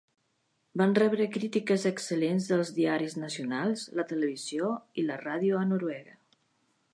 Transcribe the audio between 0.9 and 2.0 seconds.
rebre crítiques